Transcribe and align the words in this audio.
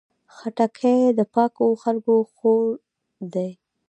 خټکی 0.35 0.99
د 1.17 1.19
پاکو 1.33 1.67
خلکو 1.83 2.15
خوړ 2.33 2.63
دی. 3.33 3.49